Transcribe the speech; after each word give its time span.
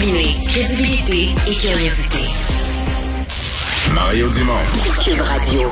Combiner 0.00 0.34
crédibilité 0.48 1.28
et 1.46 1.54
curiosité. 1.54 2.18
Mario 3.94 4.30
Dumont. 4.30 4.54
Cube 5.04 5.20
Radio. 5.20 5.70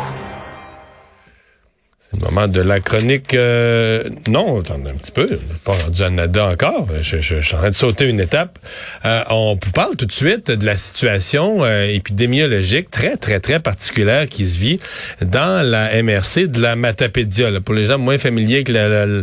C'est 2.00 2.20
le 2.20 2.26
moment 2.26 2.46
de 2.46 2.60
la 2.60 2.80
chronique. 2.80 3.32
euh, 3.32 4.04
non, 4.28 4.60
attendez 4.60 4.90
un 4.90 4.94
petit 4.94 5.12
peu. 5.12 5.38
Pas 5.64 5.72
rendu 5.72 6.02
à 6.02 6.10
Nada 6.10 6.44
encore. 6.46 6.88
Je, 7.00 7.20
je- 7.22 7.36
je 7.36 7.46
suis 7.46 7.54
en 7.54 7.58
train 7.58 7.70
de 7.70 7.74
sauter 7.74 8.04
une 8.04 8.20
étape. 8.20 8.58
Euh, 9.06 9.22
on 9.30 9.56
vous 9.62 9.72
parle 9.72 9.96
tout 9.96 10.04
de 10.06 10.12
suite 10.12 10.50
de 10.50 10.66
la 10.66 10.76
situation 10.76 11.64
euh, 11.64 11.86
épidémiologique 11.86 12.90
très, 12.90 13.16
très, 13.16 13.40
très 13.40 13.60
particulière 13.60 14.28
qui 14.28 14.46
se 14.46 14.58
vit 14.58 14.78
dans 15.22 15.64
la 15.66 16.02
MRC 16.02 16.48
de 16.48 16.60
la 16.60 16.76
Matapédia. 16.76 17.50
là. 17.50 17.60
Pour 17.62 17.74
les 17.74 17.86
gens 17.86 17.96
moins 17.98 18.18
familiers 18.18 18.56
avec 18.56 18.68
la, 18.68 19.06
la- 19.06 19.22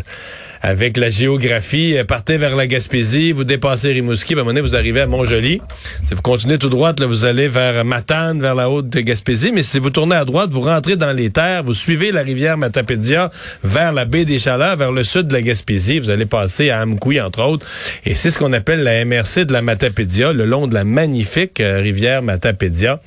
avec 0.66 0.98
la 0.98 1.12
géographie, 1.12 1.96
euh, 1.96 2.06
partez 2.06 2.40
vers 2.40 2.56
la 2.56 2.66
Gaspésie, 2.66 3.34
vous 3.34 3.44
dépassez 3.44 3.92
Rimouski, 3.92 4.34
puis 4.34 4.40
à 4.40 4.42
un 4.42 4.44
moment 4.46 4.56
donné, 4.56 4.68
vous 4.68 4.76
arrivez 4.76 5.02
à 5.02 5.06
Montjoli. 5.06 5.62
Si 6.08 6.16
vous 6.16 6.23
continuez 6.23 6.58
tout 6.58 6.70
droit, 6.70 6.92
là, 6.98 7.06
vous 7.06 7.23
allez 7.23 7.48
vers 7.48 7.86
Matane, 7.86 8.42
vers 8.42 8.56
la 8.56 8.68
haute 8.68 8.90
de 8.90 9.00
Gaspésie, 9.02 9.52
mais 9.54 9.62
si 9.62 9.78
vous 9.78 9.92
tournez 9.92 10.16
à 10.16 10.26
droite, 10.26 10.50
vous 10.50 10.62
rentrez 10.62 10.96
dans 10.96 11.12
les 11.12 11.30
terres, 11.30 11.64
vous 11.64 11.76
suivez 11.76 12.12
la 12.12 12.23
rivière 12.23 12.58
Matapédia 12.58 13.30
vers 13.64 13.94
la 13.94 14.06
baie 14.06 14.26
des 14.26 14.40
Chaleurs, 14.40 14.76
vers 14.76 14.92
le 14.92 15.04
sud 15.04 15.28
de 15.28 15.34
la 15.34 15.44
Gaspésie, 15.44 16.00
vous 16.00 16.09
allez 16.09 16.26
passer 16.26 16.72
à 16.72 16.82
Amkoui, 16.82 17.22
entre 17.22 17.44
autres, 17.44 17.68
et 18.04 18.16
c'est 18.16 18.32
ce 18.32 18.40
qu'on 18.40 18.52
appelle 18.52 18.82
la 18.82 19.06
MRC 19.06 19.45
de 19.45 19.54
la 19.54 19.62
Matapédia, 19.62 20.34
le 20.34 20.45
long 20.45 20.66
de 20.66 20.73
la 20.73 20.84
magnifique 20.84 21.59
euh, 21.59 21.80
rivière 21.80 22.23
Matapédia. 22.23 23.00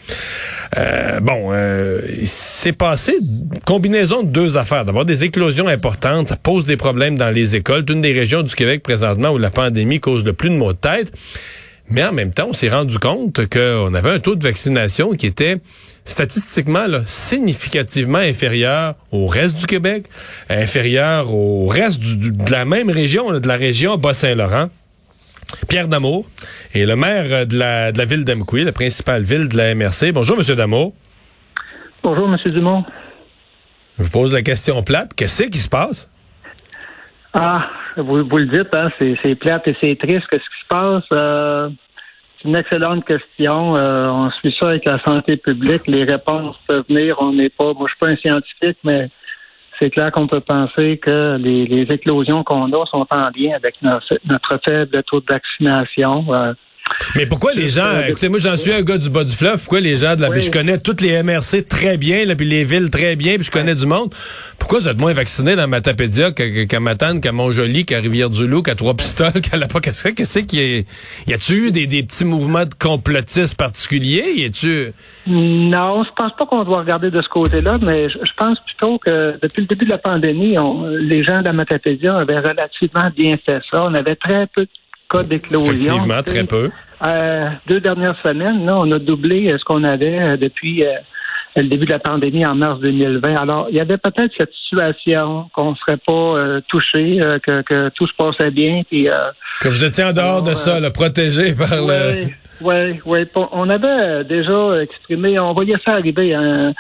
Euh, 0.76 1.18
bon, 1.20 1.48
euh, 1.50 2.00
c'est 2.22 2.72
passé 2.72 3.14
combinaison 3.64 4.22
de 4.22 4.28
deux 4.28 4.58
affaires. 4.58 4.84
D'abord, 4.84 5.04
des 5.04 5.24
éclosions 5.24 5.66
importantes, 5.66 6.28
ça 6.28 6.36
pose 6.36 6.64
des 6.64 6.76
problèmes 6.76 7.16
dans 7.18 7.30
les 7.30 7.47
écoles. 7.56 7.84
C'est 7.86 7.94
une 7.94 8.00
des 8.00 8.12
régions 8.12 8.42
du 8.42 8.54
Québec 8.54 8.82
présentement 8.82 9.30
où 9.30 9.38
la 9.38 9.50
pandémie 9.50 10.00
cause 10.00 10.24
le 10.24 10.32
plus 10.32 10.50
de 10.50 10.54
maux 10.56 10.72
de 10.72 10.78
tête. 10.78 11.12
Mais 11.90 12.04
en 12.04 12.12
même 12.12 12.32
temps, 12.32 12.48
on 12.50 12.52
s'est 12.52 12.68
rendu 12.68 12.98
compte 12.98 13.46
qu'on 13.48 13.94
avait 13.94 14.10
un 14.10 14.18
taux 14.18 14.34
de 14.36 14.42
vaccination 14.44 15.12
qui 15.12 15.26
était 15.26 15.56
statistiquement 16.04 16.86
là, 16.86 17.00
significativement 17.06 18.18
inférieur 18.18 18.94
au 19.12 19.26
reste 19.26 19.56
du 19.56 19.66
Québec, 19.66 20.04
inférieur 20.50 21.34
au 21.34 21.66
reste 21.66 21.98
du- 22.00 22.16
du- 22.16 22.30
de 22.32 22.50
la 22.50 22.64
même 22.64 22.90
région, 22.90 23.30
là, 23.30 23.40
de 23.40 23.48
la 23.48 23.56
région 23.56 23.96
Bas-Saint-Laurent. 23.96 24.68
Pierre 25.68 25.88
Damour 25.88 26.26
est 26.74 26.84
le 26.84 26.96
maire 26.96 27.46
de 27.46 27.58
la, 27.58 27.90
de 27.92 27.98
la 27.98 28.04
ville 28.04 28.24
d'Amkoui, 28.24 28.64
la 28.64 28.72
principale 28.72 29.22
ville 29.22 29.48
de 29.48 29.56
la 29.56 29.74
MRC. 29.74 30.12
Bonjour, 30.12 30.36
Monsieur 30.36 30.54
Damour. 30.56 30.92
Bonjour, 32.02 32.28
M. 32.28 32.36
Dumont. 32.54 32.84
Je 33.98 34.04
vous 34.04 34.10
pose 34.10 34.32
la 34.32 34.42
question 34.42 34.82
plate. 34.82 35.12
Qu'est-ce 35.14 35.44
qui 35.44 35.58
se 35.58 35.68
passe? 35.68 36.08
Ah, 37.34 37.68
vous, 37.96 38.24
vous 38.24 38.36
le 38.38 38.46
dites, 38.46 38.74
hein, 38.74 38.90
c'est, 38.98 39.34
plate 39.34 39.68
et 39.68 39.76
c'est 39.80 39.98
triste. 39.98 40.26
Qu'est-ce 40.30 40.42
qui 40.42 40.60
se 40.62 40.68
passe? 40.68 41.04
Euh, 41.12 41.68
c'est 42.40 42.48
une 42.48 42.56
excellente 42.56 43.04
question. 43.04 43.76
Euh, 43.76 44.08
on 44.08 44.30
suit 44.30 44.54
ça 44.58 44.68
avec 44.68 44.84
la 44.84 44.98
santé 45.00 45.36
publique. 45.36 45.86
Les 45.86 46.04
réponses 46.04 46.56
peuvent 46.66 46.84
venir. 46.88 47.16
On 47.20 47.32
n'est 47.32 47.50
pas, 47.50 47.72
moi, 47.74 47.86
je 47.86 47.94
suis 47.94 47.98
pas 47.98 48.08
un 48.08 48.16
scientifique, 48.16 48.78
mais 48.84 49.10
c'est 49.78 49.90
clair 49.90 50.10
qu'on 50.10 50.26
peut 50.26 50.40
penser 50.40 50.98
que 50.98 51.36
les, 51.36 51.66
les 51.66 51.82
éclosions 51.92 52.44
qu'on 52.44 52.72
a 52.72 52.86
sont 52.86 53.06
en 53.10 53.30
lien 53.36 53.54
avec 53.54 53.80
notre, 53.82 54.18
notre 54.24 54.58
faible 54.64 55.02
taux 55.04 55.20
de 55.20 55.26
vaccination. 55.28 56.24
Euh, 56.32 56.54
Mais 57.14 57.26
pourquoi 57.26 57.54
les 57.54 57.70
gens, 57.70 58.00
écoutez, 58.06 58.28
moi 58.28 58.38
j'en 58.38 58.56
suis 58.56 58.72
un 58.72 58.82
gars 58.82 58.98
du 58.98 59.08
bas 59.10 59.24
du 59.24 59.34
fleuve, 59.34 59.58
pourquoi 59.58 59.80
les 59.80 59.96
gens 59.96 60.16
de 60.16 60.20
la 60.22 60.30
Oui. 60.30 60.40
je 60.40 60.50
connais 60.50 60.78
toutes 60.78 61.00
les 61.00 61.22
MRC 61.22 61.66
très 61.68 61.96
bien, 61.96 62.24
là, 62.24 62.34
puis 62.36 62.46
les 62.46 62.64
villes 62.64 62.90
très 62.90 63.16
bien, 63.16 63.36
puis 63.36 63.44
je 63.44 63.50
connais 63.50 63.74
du 63.74 63.86
monde. 63.86 64.12
Pourquoi 64.58 64.80
vous 64.80 64.88
êtes 64.88 64.98
moins 64.98 65.12
vaccinés 65.12 65.56
dans 65.56 65.66
Matapédia 65.68 66.32
qu'à 66.32 66.66
qu'à 66.66 66.80
Matane, 66.80 67.20
qu'à 67.20 67.32
Montjoli, 67.32 67.84
qu'à 67.86 68.00
Rivière-du-Loup, 68.00 68.62
qu'à 68.62 68.74
Trois-Pistoles, 68.74 69.40
qu'à 69.50 69.56
la 69.56 69.66
Qu'est-ce 69.68 70.08
qu'est-ce 70.08 70.38
qu'il 70.40 70.60
y 70.60 70.78
a? 70.78 70.82
Y 71.28 71.34
a-tu 71.34 71.68
eu 71.68 71.70
des, 71.70 71.86
des 71.86 72.02
petits 72.02 72.24
mouvements 72.24 72.64
de 72.64 72.74
complotistes 72.78 73.56
particuliers? 73.56 74.24
Y 74.36 74.44
a-tu... 74.46 74.92
Non, 75.26 76.02
je 76.04 76.10
pense 76.16 76.32
pas 76.36 76.46
qu'on 76.46 76.64
doit 76.64 76.78
regarder 76.80 77.10
de 77.10 77.22
ce 77.22 77.28
côté-là, 77.28 77.78
mais 77.80 78.08
je, 78.08 78.18
je 78.18 78.32
pense 78.36 78.58
plutôt 78.66 78.98
que 78.98 79.38
depuis 79.40 79.60
le 79.62 79.66
début 79.66 79.84
de 79.84 79.90
la 79.90 79.98
pandémie, 79.98 80.58
on- 80.58 80.86
les 80.88 81.22
gens 81.22 81.40
de 81.40 81.44
la 81.44 81.52
Matapédia 81.52 82.16
avaient 82.16 82.38
relativement 82.40 83.08
bien 83.16 83.36
fait 83.44 83.60
ça. 83.70 83.84
On 83.84 83.94
avait 83.94 84.16
très 84.16 84.46
peu 84.48 84.62
de 84.62 84.68
cas 85.10 85.22
d'éclosion. 85.22 85.72
Effectivement, 85.72 86.22
très 86.22 86.44
peu. 86.44 86.70
euh, 87.04 87.48
deux 87.66 87.80
dernières 87.80 88.18
semaines, 88.22 88.64
là, 88.66 88.76
on 88.78 88.90
a 88.92 88.98
doublé 88.98 89.48
euh, 89.50 89.58
ce 89.58 89.64
qu'on 89.64 89.84
avait 89.84 90.18
euh, 90.20 90.36
depuis 90.36 90.84
euh, 90.84 90.92
le 91.56 91.64
début 91.68 91.86
de 91.86 91.90
la 91.92 91.98
pandémie 91.98 92.44
en 92.46 92.54
mars 92.54 92.80
2020. 92.80 93.34
Alors, 93.36 93.66
il 93.70 93.76
y 93.76 93.80
avait 93.80 93.98
peut-être 93.98 94.32
cette 94.36 94.52
situation 94.52 95.48
qu'on 95.54 95.72
ne 95.72 95.76
serait 95.76 95.96
pas 95.96 96.12
euh, 96.12 96.60
touché, 96.68 97.18
que, 97.44 97.62
que 97.62 97.88
tout 97.96 98.06
se 98.06 98.12
passait 98.16 98.50
bien, 98.50 98.82
puis 98.88 99.08
Que 99.60 99.68
vous 99.68 99.84
étiez 99.84 100.04
en 100.04 100.12
dehors 100.12 100.42
de 100.42 100.54
ça, 100.54 100.78
là, 100.80 100.90
protégé 100.90 101.54
par 101.54 101.68
le... 101.80 102.28
oui, 102.60 103.00
oui. 103.06 103.18
On 103.52 103.68
avait 103.70 103.86
euh, 103.88 104.24
déjà 104.24 104.82
exprimé, 104.82 105.38
on 105.38 105.52
voyait 105.52 105.76
ça 105.86 105.94
arriver, 105.94 106.34
un, 106.34 106.72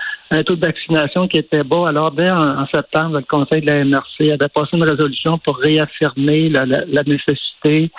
taux 0.44 0.56
de 0.56 0.60
vaccination 0.66 1.28
qui 1.28 1.38
était 1.38 1.62
bas. 1.64 1.88
Alors, 1.88 2.10
dès 2.10 2.30
en, 2.30 2.60
en 2.60 2.66
septembre, 2.66 3.18
le 3.18 3.22
Conseil 3.24 3.60
de 3.62 3.66
la 3.66 3.84
MRC 3.84 4.30
avait 4.32 4.48
passé 4.48 4.70
une 4.76 4.84
résolution 4.84 5.38
pour 5.38 5.58
réaffirmer 5.58 6.48
la, 6.48 6.66
la- 6.66 6.84
la 6.86 7.02
nécessité 7.04 7.90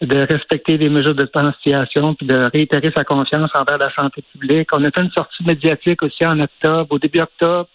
de 0.00 0.26
respecter 0.30 0.76
les 0.76 0.88
mesures 0.88 1.14
de 1.14 1.22
distanciation 1.24 2.14
puis 2.14 2.26
de 2.26 2.50
réitérer 2.52 2.92
sa 2.96 3.04
confiance 3.04 3.50
envers 3.54 3.78
la 3.78 3.92
santé 3.94 4.22
publique. 4.32 4.68
On 4.72 4.82
a 4.84 4.90
fait 4.90 5.02
une 5.02 5.10
sortie 5.10 5.44
médiatique 5.44 6.02
aussi 6.02 6.24
en 6.26 6.38
octobre, 6.40 6.86
au 6.90 6.98
début 6.98 7.20
octobre, 7.20 7.68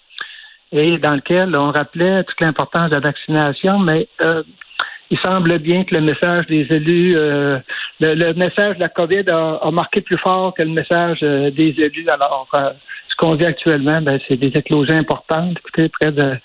et 0.71 0.97
dans 0.97 1.15
lequel 1.15 1.55
on 1.57 1.71
rappelait 1.71 2.23
toute 2.23 2.39
l'importance 2.41 2.89
de 2.89 2.95
la 2.95 3.01
vaccination, 3.01 3.79
mais 3.79 4.07
euh, 4.23 4.43
il 5.11 5.17
semble 5.19 5.57
bien 5.57 5.83
que 5.85 5.95
le 5.95 6.01
message 6.01 6.45
des 6.45 6.67
élus, 6.69 7.15
euh, 7.15 7.57
le, 7.99 8.13
le 8.15 8.33
message 8.33 8.75
de 8.75 8.79
la 8.81 8.89
COVID 8.89 9.29
a, 9.29 9.59
a 9.61 9.71
marqué 9.71 10.01
plus 10.01 10.17
fort 10.17 10.53
que 10.53 10.63
le 10.63 10.69
message 10.71 11.19
euh, 11.23 11.51
des 11.51 11.73
élus. 11.77 12.07
Alors, 12.09 12.47
euh, 12.55 12.71
ce 13.09 13.15
qu'on 13.17 13.35
vit 13.35 13.45
actuellement, 13.45 14.01
ben, 14.01 14.19
c'est 14.27 14.37
des 14.37 14.51
éclosions 14.57 14.95
importantes. 14.95 15.57
Écoutez, 15.59 15.89
près 15.89 16.11
de 16.11 16.37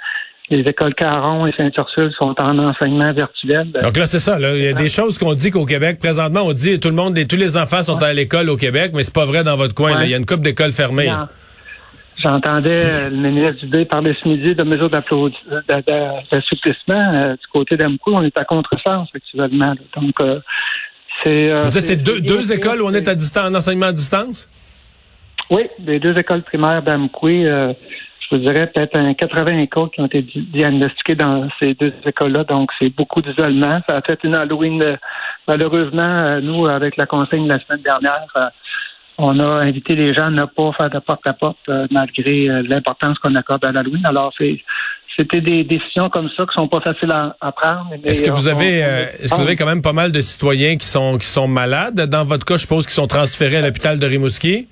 les 0.51 0.61
écoles 0.61 0.95
Caron 0.95 1.47
et 1.47 1.53
Saint-Ursule 1.57 2.13
sont 2.19 2.35
en 2.39 2.59
enseignement 2.59 3.11
virtuel. 3.15 3.65
Donc 3.83 3.97
là, 3.97 4.05
c'est 4.07 4.19
ça. 4.19 4.39
Là. 4.39 4.55
Il 4.55 4.63
y 4.63 4.67
a 4.69 4.75
des 4.75 4.91
choses 4.91 5.17
qu'on 5.17 5.33
dit 5.33 5.51
qu'au 5.51 5.65
Québec, 5.65 5.99
présentement, 5.99 6.43
on 6.45 6.53
dit 6.53 6.79
tout 6.79 6.91
le 6.91 6.95
monde, 6.95 7.19
tous 7.27 7.37
les 7.37 7.57
enfants 7.57 7.83
sont 7.83 8.03
à 8.03 8.13
l'école 8.13 8.51
au 8.51 8.57
Québec, 8.59 8.93
mais 8.95 9.05
c'est 9.05 9.15
pas 9.15 9.25
vrai 9.25 9.43
dans 9.43 9.57
votre 9.57 9.75
coin. 9.75 9.93
Ouais. 9.93 9.99
là. 10.01 10.05
Il 10.05 10.11
y 10.11 10.15
a 10.15 10.19
une 10.19 10.27
couple 10.27 10.43
d'écoles 10.43 10.73
fermées. 10.73 11.07
J'en- 11.07 11.29
J'entendais 12.23 12.81
euh, 12.85 13.11
le 13.11 13.17
ministre 13.17 13.65
Dubé 13.67 13.85
parler 13.87 14.15
ce 14.23 14.29
midi 14.29 14.55
de 14.55 14.63
mesures 14.65 14.89
d'assouplissement. 14.89 17.15
Euh, 17.15 17.33
du 17.33 17.47
côté 17.53 17.77
d'Amcou, 17.77 18.13
on 18.15 18.23
est 18.23 18.39
à 18.39 18.45
contresens 18.45 19.09
actuellement. 19.15 19.67
là. 19.67 19.75
Donc, 20.01 20.21
euh. 20.21 20.39
Euh, 21.27 21.61
Vous 21.63 21.71
dites 21.71 21.87
c'est 21.87 21.97
deux, 22.03 22.53
écoles 22.53 22.83
où 22.83 22.87
on 22.87 22.93
est 22.95 23.09
à 23.09 23.15
distance, 23.15 23.51
en 23.51 23.55
enseignement 23.55 23.87
à 23.87 23.93
distance? 23.93 24.49
Oui, 25.51 25.65
les 25.85 25.99
deux 25.99 26.17
écoles 26.19 26.43
primaires 26.43 26.83
d'Amkoui, 26.83 27.47
euh, 27.47 27.73
je 28.21 28.37
vous 28.37 28.41
dirais 28.43 28.67
peut-être 28.73 28.97
un 28.97 29.13
80 29.15 29.67
cas 29.67 29.87
qui 29.93 30.01
ont 30.01 30.07
été 30.07 30.23
di- 30.23 30.49
diagnostiqués 30.53 31.15
dans 31.15 31.49
ces 31.61 31.75
deux 31.75 31.93
écoles-là. 32.07 32.45
Donc, 32.45 32.71
c'est 32.79 32.89
beaucoup 32.91 33.21
d'isolement. 33.21 33.81
Ça 33.89 33.97
a 33.99 34.03
fait 34.03 34.19
une 34.25 34.35
Halloween, 34.35 34.83
euh, 34.83 34.97
malheureusement, 35.47 36.03
euh, 36.09 36.41
nous, 36.41 36.67
avec 36.67 36.97
la 36.97 37.07
consigne 37.07 37.47
la 37.47 37.59
semaine 37.61 37.83
dernière, 37.83 38.27
on 39.19 39.39
a 39.39 39.47
invité 39.63 39.95
les 39.95 40.13
gens 40.13 40.27
à 40.27 40.31
ne 40.31 40.45
pas 40.45 40.73
faire 40.73 40.91
de 40.91 40.99
porte-à-porte 40.99 41.59
euh, 41.69 41.87
malgré 41.91 42.49
euh, 42.49 42.63
l'importance 42.67 43.19
qu'on 43.19 43.35
accorde 43.37 43.65
à 43.65 43.71
l'Halloween. 43.73 44.05
Alors, 44.07 44.33
c'est 44.37 44.61
c'était 45.17 45.41
des 45.41 45.65
décisions 45.65 46.09
comme 46.11 46.29
ça 46.37 46.45
qui 46.45 46.55
sont 46.55 46.69
pas 46.69 46.81
faciles 46.81 47.11
à, 47.13 47.37
à 47.41 47.53
prendre. 47.53 47.91
Est-ce 48.05 48.23
que 48.23 48.31
vous 48.31 48.49
avez, 48.49 48.83
on- 48.83 48.87
euh, 48.87 49.05
est-ce 49.21 49.31
que 49.31 49.37
vous 49.37 49.43
avez 49.43 49.57
quand 49.57 49.67
même 49.67 49.83
pas 49.83 49.93
mal 49.93 50.11
de 50.13 50.21
citoyens 50.21 50.77
qui 50.77 50.87
sont 50.87 51.19
qui 51.19 51.27
sont 51.27 51.47
malades? 51.49 52.01
Dans 52.09 52.25
votre 52.25 52.45
cas, 52.45 52.55
je 52.55 52.63
suppose 52.63 52.85
qu'ils 52.85 52.95
sont 52.95 53.07
transférés 53.07 53.57
à 53.59 53.63
l'hôpital 53.63 53.99
de 53.99 54.07
Rimouski? 54.07 54.69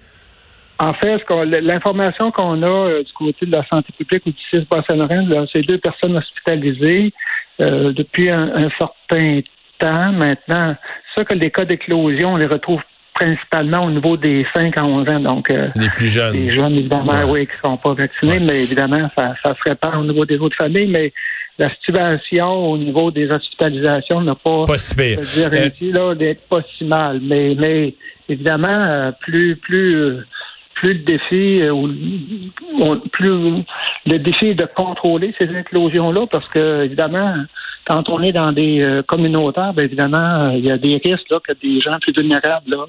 En 0.78 0.94
fait, 0.94 1.22
l'information 1.60 2.32
qu'on 2.32 2.60
a 2.62 2.66
euh, 2.68 3.02
du 3.04 3.12
côté 3.12 3.46
de 3.46 3.52
la 3.52 3.64
santé 3.68 3.92
publique 3.96 4.24
ou 4.26 4.30
du 4.30 4.38
CIS 4.50 4.66
Bas-Saint-Laurent, 4.68 5.46
c'est 5.52 5.62
deux 5.62 5.78
personnes 5.78 6.16
hospitalisées 6.16 7.12
euh, 7.60 7.92
depuis 7.92 8.28
un, 8.30 8.50
un 8.54 8.68
certain 8.78 9.40
temps 9.78 10.12
maintenant. 10.12 10.74
C'est 11.14 11.20
sûr 11.20 11.28
que 11.28 11.34
les 11.34 11.50
cas 11.52 11.64
d'éclosion, 11.64 12.32
on 12.34 12.36
les 12.36 12.46
retrouve 12.46 12.80
principalement 13.14 13.84
au 13.84 13.90
niveau 13.90 14.16
des 14.16 14.46
5 14.54 14.76
à 14.78 14.84
11 14.84 15.08
ans. 15.08 15.20
Donc, 15.20 15.50
euh, 15.50 15.68
Les 15.76 15.88
plus 15.90 16.08
jeunes. 16.08 16.34
les 16.34 16.54
jeunes, 16.54 16.74
évidemment, 16.74 17.12
oui, 17.28 17.46
qui 17.46 17.52
ne 17.62 17.70
sont 17.70 17.76
pas 17.76 17.94
vaccinés, 17.94 18.40
mais 18.40 18.62
évidemment, 18.62 19.08
ça, 19.16 19.34
ça 19.42 19.54
se 19.54 19.68
répand 19.68 19.96
au 19.96 20.04
niveau 20.04 20.24
des 20.24 20.38
autres 20.38 20.56
familles. 20.56 20.88
Mais 20.88 21.12
la 21.58 21.68
situation 21.74 22.70
au 22.70 22.78
niveau 22.78 23.10
des 23.10 23.30
hospitalisations 23.30 24.20
n'a 24.22 24.34
pas, 24.34 24.64
Pas 24.64 24.78
si 24.78 24.94
pire. 24.94 25.18
je 25.22 25.40
veux 25.42 25.50
dire 25.50 25.60
Euh, 25.62 25.66
ainsi, 25.66 25.92
là, 25.92 26.14
d'être 26.14 26.48
pas 26.48 26.62
si 26.62 26.84
mal. 26.84 27.20
Mais, 27.22 27.54
mais 27.58 27.94
évidemment, 28.28 28.68
euh, 28.68 29.12
plus, 29.20 29.56
plus, 29.56 29.94
euh, 29.94 30.26
plus 30.74 30.94
le 30.94 31.00
défi, 31.00 31.62
ou 31.70 32.96
plus 33.12 33.62
le 34.06 34.18
défi 34.18 34.46
est 34.48 34.54
de 34.54 34.66
contrôler 34.74 35.32
ces 35.38 35.44
éclosions-là, 35.56 36.26
parce 36.30 36.48
que 36.48 36.84
évidemment, 36.84 37.34
quand 37.84 38.08
on 38.08 38.22
est 38.22 38.32
dans 38.32 38.52
des 38.52 38.80
euh, 38.80 39.02
communautaires, 39.02 39.72
bien 39.74 39.84
évidemment, 39.84 40.50
euh, 40.50 40.52
il 40.54 40.64
y 40.64 40.70
a 40.70 40.78
des 40.78 41.00
risques 41.02 41.30
là, 41.30 41.38
que 41.46 41.52
des 41.62 41.80
gens 41.80 41.98
plus 42.00 42.12
vulnérables 42.12 42.70
là, 42.70 42.86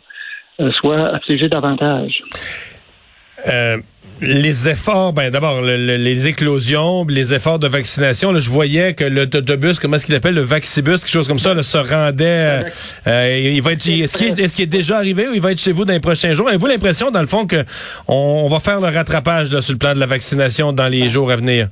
euh, 0.59 0.71
soient 0.71 1.15
affligés 1.15 1.49
davantage. 1.49 2.21
Euh, 3.47 3.77
les 4.21 4.69
efforts, 4.69 5.11
ben 5.13 5.31
d'abord 5.31 5.61
les 5.61 6.27
éclosions, 6.27 7.05
les 7.09 7.33
efforts 7.33 7.59
de 7.59 7.67
vaccination. 7.67 8.31
Là, 8.31 8.39
je 8.39 8.49
voyais 8.49 8.93
que 8.93 9.03
l'autobus, 9.03 9.79
comment 9.79 9.97
est-ce 9.97 10.05
qu'il 10.05 10.15
appelle, 10.15 10.35
le 10.35 10.41
Vaxibus, 10.41 10.99
quelque 10.99 11.09
chose 11.09 11.27
comme 11.27 11.39
ça, 11.39 11.53
là, 11.53 11.63
se 11.63 11.77
rendait. 11.77 12.63
Euh, 13.07 13.51
il 13.53 13.61
va 13.61 13.73
être. 13.73 13.87
Est-ce 13.87 14.17
qu'il 14.17 14.39
est, 14.39 14.59
est, 14.59 14.65
déjà 14.65 14.97
arrivé 14.97 15.27
ou 15.27 15.33
il 15.33 15.41
va 15.41 15.51
être 15.51 15.59
chez 15.59 15.71
vous 15.71 15.83
dans 15.85 15.93
les 15.93 15.99
prochains 15.99 16.33
jours? 16.33 16.47
Avez-vous 16.47 16.67
l'impression, 16.67 17.11
dans 17.11 17.21
le 17.21 17.27
fond, 17.27 17.45
que 17.45 17.65
on, 18.07 18.47
va 18.47 18.59
faire 18.59 18.79
le 18.79 18.87
rattrapage 18.87 19.51
là, 19.51 19.61
sur 19.61 19.73
le 19.73 19.79
plan 19.79 19.93
de 19.93 19.99
la 19.99 20.05
vaccination 20.05 20.71
dans 20.71 20.87
les 20.87 21.09
jours 21.09 21.31
à 21.31 21.35
venir? 21.35 21.67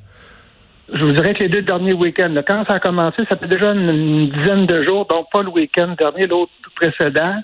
Je 0.92 1.04
vous 1.04 1.12
dirais 1.12 1.34
que 1.34 1.44
les 1.44 1.48
deux 1.48 1.62
derniers 1.62 1.94
week-ends, 1.94 2.34
quand 2.46 2.64
ça 2.66 2.74
a 2.74 2.80
commencé, 2.80 3.22
ça 3.28 3.36
fait 3.36 3.48
déjà 3.48 3.72
une, 3.72 4.28
dizaine 4.30 4.66
de 4.66 4.82
jours, 4.84 5.06
donc 5.06 5.26
pas 5.32 5.42
le 5.42 5.50
week-end 5.50 5.94
dernier, 5.98 6.26
l'autre 6.26 6.52
précédent. 6.74 7.36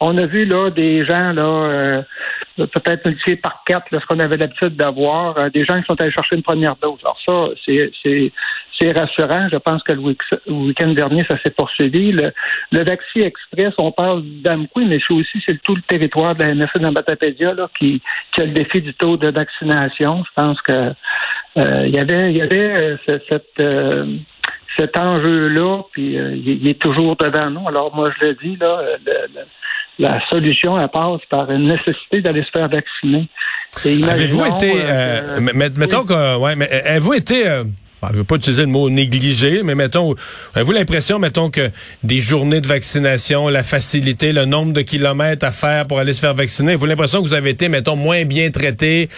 On 0.00 0.16
a 0.18 0.26
vu 0.26 0.44
là 0.44 0.70
des 0.70 1.04
gens 1.04 1.32
là 1.32 1.42
euh, 1.42 2.02
peut-être 2.56 3.06
multiplié 3.06 3.36
par 3.36 3.62
quatre 3.64 3.86
ce 3.90 4.04
qu'on 4.06 4.18
avait 4.18 4.36
l'habitude 4.36 4.76
d'avoir, 4.76 5.38
euh, 5.38 5.48
des 5.50 5.64
gens 5.64 5.80
qui 5.80 5.86
sont 5.86 6.00
allés 6.00 6.10
chercher 6.10 6.36
une 6.36 6.42
première 6.42 6.76
dose. 6.76 6.98
Alors 7.04 7.18
ça, 7.26 7.54
c'est 7.64 8.32
c'est 8.78 8.92
rassurant. 8.92 9.48
Je 9.50 9.56
pense 9.56 9.82
que 9.82 9.92
le 9.92 10.00
week-end 10.48 10.88
dernier, 10.88 11.24
ça 11.30 11.38
s'est 11.42 11.50
poursuivi. 11.50 12.12
Le, 12.12 12.32
le 12.72 12.80
Express, 12.90 13.72
on 13.78 13.92
parle 13.92 14.22
d'Amqui, 14.42 14.84
mais 14.86 14.98
c'est 15.06 15.14
aussi 15.14 15.42
c'est 15.46 15.60
tout 15.62 15.76
le 15.76 15.82
territoire 15.82 16.34
de 16.34 16.44
la 16.44 16.54
MSC 16.54 16.78
d'Ambatapédia 16.78 17.54
là 17.54 17.68
qui, 17.78 18.02
qui 18.32 18.42
a 18.42 18.46
le 18.46 18.52
défi 18.52 18.80
du 18.80 18.92
taux 18.94 19.16
de 19.16 19.30
vaccination. 19.30 20.24
Je 20.24 20.30
pense 20.34 20.60
que 20.62 20.92
euh, 21.56 21.86
il 21.86 21.94
y 21.94 21.98
avait 21.98 22.30
il 22.30 22.36
y 22.36 22.42
avait 22.42 22.96
cette 23.06 23.62
cet 24.76 24.96
enjeu-là, 24.96 25.82
puis 25.92 26.14
il, 26.14 26.66
est 26.66 26.80
toujours 26.80 27.14
devant 27.16 27.48
nous. 27.48 27.68
Alors 27.68 27.94
moi, 27.94 28.10
je 28.20 28.26
le 28.26 28.34
dis, 28.34 28.56
là, 28.56 28.82
le, 29.06 29.42
la 29.98 30.20
solution, 30.28 30.80
elle 30.80 30.88
passe 30.88 31.20
par 31.30 31.50
une 31.50 31.68
nécessité 31.68 32.20
d'aller 32.20 32.42
se 32.42 32.50
faire 32.50 32.68
vacciner. 32.68 33.28
Avez-vous 33.84 34.46
été, 34.46 34.72
euh, 34.82 35.38
euh 35.38 35.70
mettons 35.76 36.04
que, 36.04 36.36
ouais, 36.38 36.56
mais 36.56 36.68
euh, 36.72 36.90
avez-vous 36.90 37.14
été, 37.14 37.44
euh, 38.04 38.08
je 38.08 38.12
ne 38.14 38.18
veux 38.18 38.24
pas 38.24 38.36
utiliser 38.36 38.62
le 38.62 38.68
mot 38.68 38.88
négligé, 38.90 39.62
mais 39.62 39.74
mettons, 39.74 40.14
avez-vous 40.54 40.72
l'impression, 40.72 41.18
mettons 41.18 41.50
que 41.50 41.70
des 42.02 42.20
journées 42.20 42.60
de 42.60 42.66
vaccination, 42.66 43.48
la 43.48 43.62
facilité, 43.62 44.32
le 44.32 44.44
nombre 44.44 44.72
de 44.72 44.82
kilomètres 44.82 45.46
à 45.46 45.50
faire 45.50 45.86
pour 45.86 45.98
aller 45.98 46.12
se 46.12 46.20
faire 46.20 46.34
vacciner, 46.34 46.70
avez-vous 46.70 46.86
l'impression 46.86 47.22
que 47.22 47.28
vous 47.28 47.34
avez 47.34 47.50
été, 47.50 47.68
mettons, 47.68 47.96
moins 47.96 48.24
bien 48.24 48.50
traité 48.50 49.08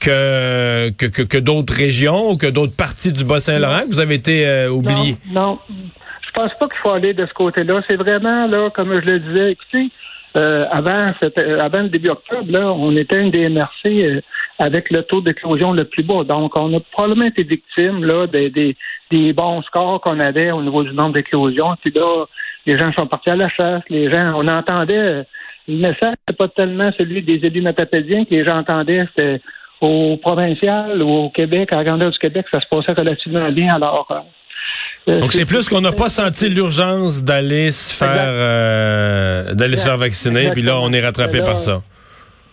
que 0.00 0.90
que, 0.90 1.06
que, 1.06 1.38
d'autres 1.38 1.74
régions 1.74 2.30
ou 2.30 2.36
que 2.36 2.46
d'autres 2.46 2.76
parties 2.76 3.12
du 3.12 3.24
Bas-Saint-Laurent, 3.24 3.82
que 3.82 3.92
vous 3.92 4.00
avez 4.00 4.14
été 4.14 4.66
oublié? 4.68 5.16
Non, 5.32 5.40
non, 5.40 5.58
je 6.26 6.30
pense 6.34 6.52
pas 6.58 6.68
qu'il 6.68 6.78
faut 6.78 6.90
aller 6.90 7.14
de 7.14 7.26
ce 7.26 7.32
côté-là. 7.34 7.80
C'est 7.88 7.96
vraiment 7.96 8.46
là, 8.46 8.70
comme 8.74 9.00
je 9.00 9.06
le 9.06 9.20
disais, 9.20 9.52
écoutez 9.52 9.90
euh, 10.36 10.66
avant, 10.70 11.12
euh, 11.22 11.58
avant 11.60 11.82
le 11.82 11.88
début 11.90 12.08
octobre, 12.08 12.50
là, 12.50 12.72
on 12.72 12.96
était 12.96 13.20
une 13.20 13.30
des 13.30 13.48
MRC 13.48 13.86
euh, 13.86 14.20
avec 14.58 14.90
le 14.90 15.02
taux 15.02 15.20
d'éclosion 15.20 15.72
le 15.72 15.84
plus 15.84 16.02
bas. 16.02 16.24
Donc, 16.24 16.56
on 16.56 16.72
a 16.76 16.80
probablement 16.92 17.26
été 17.26 17.42
victime 17.42 18.04
là, 18.04 18.26
des, 18.26 18.50
des, 18.50 18.76
des 19.10 19.32
bons 19.32 19.62
scores 19.62 20.00
qu'on 20.00 20.20
avait 20.20 20.50
au 20.52 20.62
niveau 20.62 20.82
du 20.82 20.92
nombre 20.92 21.14
d'éclosions. 21.14 21.74
Puis 21.82 21.92
là, 21.94 22.26
les 22.66 22.78
gens 22.78 22.92
sont 22.92 23.06
partis 23.06 23.30
à 23.30 23.36
la 23.36 23.48
chasse. 23.48 23.82
Les 23.90 24.10
gens, 24.10 24.32
on 24.36 24.46
entendait 24.46 25.24
le 25.66 25.76
message, 25.76 26.14
c'est 26.28 26.36
pas 26.36 26.48
tellement 26.48 26.90
celui 26.98 27.22
des 27.22 27.44
élus 27.46 27.62
matapédiens 27.62 28.24
que 28.24 28.30
les 28.30 28.44
gens 28.44 28.58
entendaient, 28.58 29.06
c'était 29.08 29.40
au 29.80 30.16
provincial 30.18 31.02
ou 31.02 31.08
au 31.08 31.30
Québec, 31.30 31.72
à 31.72 31.76
la 31.76 31.84
grandeur 31.84 32.10
du 32.10 32.18
Québec, 32.18 32.46
ça 32.52 32.60
se 32.60 32.66
passait 32.68 32.92
relativement 32.92 33.50
bien. 33.50 33.74
Alors, 33.74 34.06
euh, 35.08 35.20
Donc 35.20 35.32
c'est 35.32 35.46
plus 35.46 35.68
qu'on 35.68 35.80
n'a 35.80 35.92
pas 35.92 36.08
senti 36.08 36.48
l'urgence 36.48 37.24
d'aller 37.24 37.72
se 37.72 37.94
faire 37.94 38.08
euh, 38.10 39.54
d'aller 39.54 39.76
se 39.76 39.86
faire 39.86 39.98
vacciner, 39.98 40.50
puis 40.52 40.62
là 40.62 40.78
on 40.80 40.92
est 40.92 41.00
rattrapé 41.00 41.40
par 41.40 41.58
ça. 41.58 41.82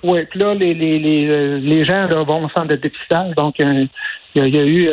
Oui, 0.03 0.25
puis 0.29 0.39
là 0.39 0.53
les 0.53 0.73
les 0.73 0.99
les, 0.99 1.27
euh, 1.29 1.59
les 1.59 1.85
gens 1.85 2.07
vont 2.23 2.45
au 2.45 2.49
centre 2.49 2.67
de 2.67 2.75
dépistage, 2.75 3.35
donc 3.35 3.55
il 3.59 3.89
y, 4.35 4.39
a 4.39 4.65
eu 4.65 4.89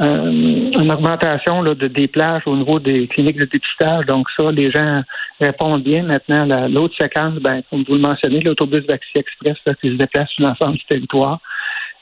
une 0.00 0.92
augmentation 0.92 1.62
là, 1.62 1.74
de, 1.74 1.88
des 1.88 2.08
plages 2.08 2.42
au 2.46 2.56
niveau 2.56 2.78
des 2.78 3.08
cliniques 3.08 3.38
de 3.38 3.46
dépistage. 3.46 4.06
Donc 4.06 4.28
ça, 4.38 4.50
les 4.50 4.70
gens 4.70 5.02
répondent 5.40 5.82
bien. 5.82 6.02
Maintenant, 6.02 6.68
l'autre 6.68 6.94
séquence, 7.00 7.34
ben, 7.34 7.62
comme 7.70 7.84
vous 7.88 7.94
le 7.94 8.00
mentionnez, 8.00 8.40
l'autobus 8.40 8.84
Vaccin 8.86 9.20
Express 9.20 9.56
qui 9.80 9.88
se 9.88 9.94
déplace 9.94 10.28
sur 10.30 10.46
l'ensemble 10.46 10.76
du 10.76 10.84
territoire. 10.84 11.40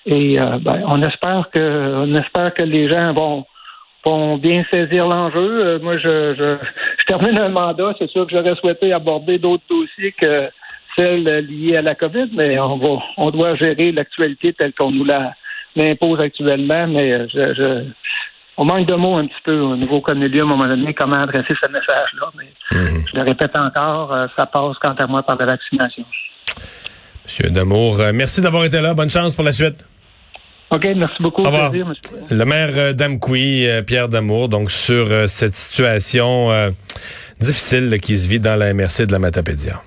Et 0.05 0.37
ben, 0.37 0.82
on 0.87 1.02
espère 1.02 1.49
que 1.52 2.05
on 2.05 2.14
espère 2.14 2.52
que 2.55 2.62
les 2.62 2.88
gens 2.88 3.12
vont 3.12 3.46
vont 4.06 4.38
bien 4.38 4.64
saisir 4.72 5.06
l'enjeu. 5.06 5.67
Euh, 5.67 5.79
moi, 5.81 5.99
je, 5.99 6.34
je, 6.34 6.56
je, 6.99 7.05
termine 7.05 7.38
un 7.38 7.49
mandat. 7.49 7.93
C'est 7.99 8.08
sûr 8.11 8.26
que 8.26 8.32
j'aurais 8.32 8.55
souhaité 8.56 8.93
aborder 8.93 9.38
d'autres 9.38 9.64
dossiers 9.69 10.12
que 10.12 10.49
celles 10.96 11.46
liées 11.46 11.76
à 11.76 11.82
la 11.82 11.94
COVID, 11.94 12.31
mais 12.32 12.58
on 12.58 12.78
va, 12.78 13.02
on 13.16 13.31
doit 13.31 13.54
gérer 13.56 13.93
l'actualité 13.93 14.52
telle 14.52 14.72
qu'on 14.72 14.90
nous 14.90 15.04
la 15.04 15.34
impose 15.78 16.20
actuellement. 16.20 16.87
Mais 16.87 17.12
euh, 17.12 17.26
je, 17.32 17.54
je, 17.54 17.84
on 18.56 18.64
manque 18.64 18.87
de 18.87 18.94
mots 18.94 19.16
un 19.16 19.26
petit 19.26 19.43
peu 19.44 19.58
au 19.58 19.76
niveau 19.76 20.00
Cornelius 20.00 20.40
à 20.40 20.44
un 20.44 20.46
moment 20.46 20.66
donné, 20.66 20.94
comment 20.94 21.22
adresser 21.22 21.54
ce 21.62 21.70
message-là. 21.70 22.31
Mais 22.38 22.78
mhm. 22.78 23.04
je 23.10 23.16
le 23.16 23.22
répète 23.22 23.56
encore, 23.56 24.12
euh, 24.12 24.26
ça 24.37 24.46
passe 24.46 24.76
quant 24.81 24.94
à 24.94 25.06
moi 25.06 25.22
par 25.22 25.37
la 25.37 25.46
vaccination. 25.46 26.04
Monsieur 27.25 27.50
Damour, 27.50 27.98
merci 28.14 28.40
d'avoir 28.40 28.64
été 28.64 28.81
là. 28.81 28.94
Bonne 28.94 29.10
chance 29.10 29.34
pour 29.34 29.44
la 29.44 29.52
suite. 29.52 29.84
OK, 30.70 30.84
merci 30.96 31.22
beaucoup. 31.22 31.43
Au 31.43 31.46
revoir. 31.46 31.72
le 31.72 32.44
maire 32.44 32.70
euh, 32.76 32.93
d'Amqui, 32.93 33.69
euh, 33.69 33.82
Pierre 33.82 34.08
Damour, 34.08 34.48
donc 34.48 34.70
sur 34.70 35.06
euh, 35.10 35.26
cette 35.28 35.54
situation 35.54 36.50
difficile 37.40 37.98
qui 38.00 38.19
se 38.19 38.26
vit 38.28 38.40
dans 38.40 38.56
la 38.56 38.72
MRC 38.75 39.06
de 39.06 39.12
la 39.12 39.19
Matapédia. 39.19 39.81